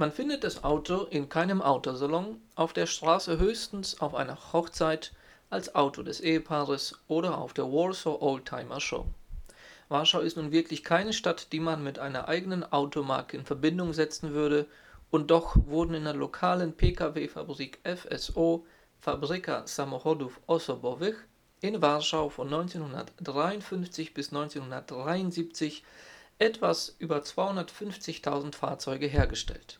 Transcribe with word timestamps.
Man 0.00 0.12
findet 0.12 0.44
das 0.44 0.64
Auto 0.64 1.02
in 1.10 1.28
keinem 1.28 1.60
Autosalon, 1.60 2.40
auf 2.54 2.72
der 2.72 2.86
Straße 2.86 3.38
höchstens 3.38 4.00
auf 4.00 4.14
einer 4.14 4.38
Hochzeit, 4.54 5.12
als 5.50 5.74
Auto 5.74 6.02
des 6.02 6.20
Ehepaares 6.20 6.98
oder 7.06 7.36
auf 7.36 7.52
der 7.52 7.66
Warsaw 7.66 8.16
Oldtimer 8.18 8.80
Show. 8.80 9.04
Warschau 9.90 10.20
ist 10.20 10.38
nun 10.38 10.52
wirklich 10.52 10.84
keine 10.84 11.12
Stadt, 11.12 11.52
die 11.52 11.60
man 11.60 11.82
mit 11.82 11.98
einer 11.98 12.28
eigenen 12.28 12.64
Automarke 12.64 13.36
in 13.36 13.44
Verbindung 13.44 13.92
setzen 13.92 14.32
würde, 14.32 14.66
und 15.10 15.30
doch 15.30 15.54
wurden 15.66 15.92
in 15.92 16.04
der 16.04 16.14
lokalen 16.14 16.72
Pkw-Fabrik 16.72 17.80
FSO 17.84 18.64
Fabryka 19.00 19.66
Samochodów 19.66 20.40
Osobowych 20.46 21.16
in 21.60 21.82
Warschau 21.82 22.30
von 22.30 22.46
1953 22.46 24.14
bis 24.14 24.28
1973 24.28 25.84
etwas 26.38 26.96
über 26.98 27.18
250.000 27.18 28.54
Fahrzeuge 28.54 29.06
hergestellt 29.06 29.79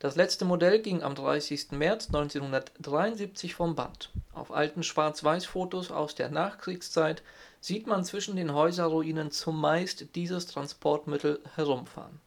das 0.00 0.16
letzte 0.16 0.46
Modell 0.46 0.80
ging 0.80 1.02
am 1.02 1.14
30. 1.14 1.72
März 1.72 2.06
1973 2.06 3.54
vom 3.54 3.74
Band. 3.74 4.08
Auf 4.32 4.50
alten 4.50 4.82
Schwarz-Weiß-Fotos 4.82 5.90
aus 5.90 6.14
der 6.14 6.30
Nachkriegszeit 6.30 7.22
sieht 7.60 7.86
man 7.86 8.02
zwischen 8.02 8.34
den 8.34 8.54
Häuserruinen 8.54 9.30
zumeist 9.30 10.14
dieses 10.14 10.46
Transportmittel 10.46 11.40
herumfahren. 11.54 12.18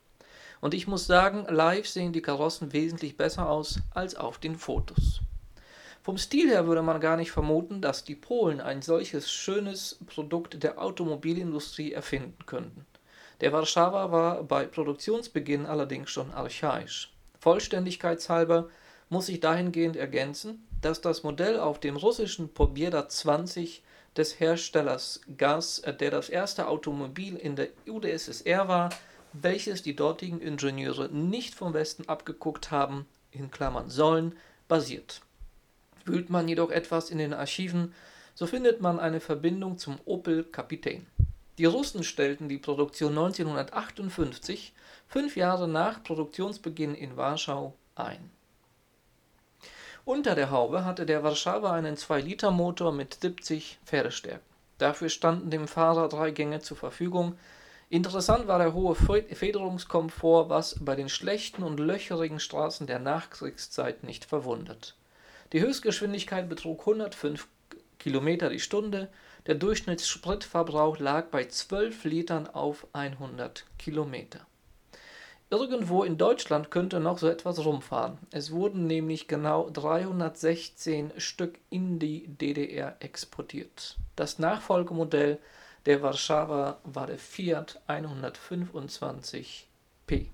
Und 0.61 0.75
ich 0.75 0.85
muss 0.85 1.07
sagen, 1.07 1.47
live 1.49 1.87
sehen 1.87 2.13
die 2.13 2.21
Karossen 2.21 2.73
wesentlich 2.73 3.17
besser 3.17 3.49
aus 3.49 3.79
als 3.89 4.15
auf 4.15 4.37
den 4.37 4.55
Fotos. 4.55 5.21
Vom 6.03 6.19
Stil 6.19 6.49
her 6.49 6.67
würde 6.67 6.83
man 6.83 7.01
gar 7.01 7.17
nicht 7.17 7.31
vermuten, 7.31 7.81
dass 7.81 8.03
die 8.03 8.15
Polen 8.15 8.61
ein 8.61 8.83
solches 8.83 9.31
schönes 9.31 9.97
Produkt 10.05 10.61
der 10.61 10.79
Automobilindustrie 10.79 11.91
erfinden 11.91 12.45
könnten. 12.45 12.85
Der 13.41 13.51
Warschauer 13.51 14.11
war 14.11 14.43
bei 14.43 14.65
Produktionsbeginn 14.65 15.65
allerdings 15.65 16.11
schon 16.11 16.31
archaisch. 16.31 17.12
Vollständigkeitshalber 17.43 18.69
muss 19.09 19.27
ich 19.27 19.41
dahingehend 19.41 19.97
ergänzen, 19.97 20.65
dass 20.79 21.01
das 21.01 21.23
Modell 21.23 21.59
auf 21.59 21.77
dem 21.77 21.97
russischen 21.97 22.53
Pobjeda 22.53 23.09
20 23.09 23.83
des 24.15 24.39
Herstellers 24.39 25.19
GAZ, 25.37 25.81
der 25.99 26.09
das 26.09 26.29
erste 26.29 26.67
Automobil 26.69 27.35
in 27.35 27.57
der 27.57 27.67
UdSSR 27.85 28.69
war, 28.69 28.91
welches 29.33 29.83
die 29.83 29.93
dortigen 29.93 30.39
Ingenieure 30.39 31.09
nicht 31.09 31.53
vom 31.53 31.73
Westen 31.73 32.07
abgeguckt 32.07 32.71
haben 32.71 33.05
in 33.31 33.51
Klammern 33.51 33.89
(sollen), 33.89 34.37
basiert. 34.69 35.19
Wühlt 36.05 36.29
man 36.29 36.47
jedoch 36.47 36.71
etwas 36.71 37.09
in 37.09 37.17
den 37.17 37.33
Archiven, 37.33 37.93
so 38.35 38.47
findet 38.47 38.79
man 38.79 39.01
eine 39.01 39.19
Verbindung 39.19 39.77
zum 39.77 39.99
Opel 40.05 40.45
Kapitän 40.45 41.05
die 41.57 41.65
Russen 41.65 42.03
stellten 42.03 42.49
die 42.49 42.57
Produktion 42.57 43.11
1958, 43.11 44.73
fünf 45.07 45.35
Jahre 45.35 45.67
nach 45.67 46.01
Produktionsbeginn 46.03 46.95
in 46.95 47.15
Warschau, 47.15 47.75
ein. 47.95 48.31
Unter 50.05 50.35
der 50.35 50.49
Haube 50.49 50.83
hatte 50.83 51.05
der 51.05 51.23
Warschauer 51.23 51.71
einen 51.71 51.95
2-Liter-Motor 51.95 52.91
mit 52.91 53.19
70 53.21 53.79
Pferdestärken. 53.85 54.45
Dafür 54.77 55.09
standen 55.09 55.49
dem 55.49 55.67
Fahrer 55.67 56.09
drei 56.09 56.31
Gänge 56.31 56.59
zur 56.59 56.75
Verfügung. 56.75 57.37
Interessant 57.89 58.47
war 58.47 58.57
der 58.57 58.73
hohe 58.73 58.95
Federungskomfort, 58.95 60.49
was 60.49 60.77
bei 60.81 60.95
den 60.95 61.07
schlechten 61.07 61.63
und 61.63 61.79
löcherigen 61.79 62.39
Straßen 62.39 62.87
der 62.87 62.99
Nachkriegszeit 62.99 64.03
nicht 64.03 64.25
verwundert. 64.25 64.95
Die 65.53 65.61
Höchstgeschwindigkeit 65.61 66.49
betrug 66.49 66.81
105 66.81 67.47
Kilometer 68.03 68.49
die 68.49 68.59
Stunde, 68.59 69.07
der 69.47 69.55
Durchschnittsspritverbrauch 69.55 70.99
lag 70.99 71.27
bei 71.27 71.45
12 71.45 72.03
Litern 72.03 72.47
auf 72.47 72.85
100 72.91 73.65
Kilometer. 73.79 74.41
Irgendwo 75.49 76.03
in 76.03 76.17
Deutschland 76.17 76.69
könnte 76.69 76.99
noch 76.99 77.17
so 77.17 77.29
etwas 77.29 77.63
rumfahren. 77.63 78.17
Es 78.31 78.51
wurden 78.51 78.87
nämlich 78.87 79.29
genau 79.29 79.69
316 79.69 81.13
Stück 81.15 81.59
in 81.69 81.97
die 81.97 82.27
DDR 82.27 82.97
exportiert. 82.99 83.95
Das 84.17 84.37
Nachfolgemodell 84.37 85.39
der 85.85 86.01
Warschauer 86.01 86.81
war 86.83 87.07
der 87.07 87.19
Fiat 87.19 87.79
125P. 87.87 90.25